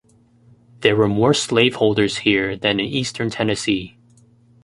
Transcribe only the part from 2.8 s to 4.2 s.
Eastern Tennessee.